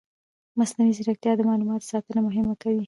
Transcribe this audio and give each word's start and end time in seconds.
مصنوعي 0.59 0.91
ځیرکتیا 0.97 1.31
د 1.35 1.41
معلوماتو 1.49 1.89
ساتنه 1.91 2.19
مهمه 2.27 2.53
کوي. 2.61 2.79